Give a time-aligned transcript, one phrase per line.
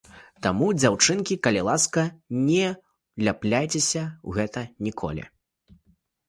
[0.45, 2.05] Таму, дзяўчынкі, калі ласка,
[2.47, 5.23] не ўляпвайцеся у гэта ніколі!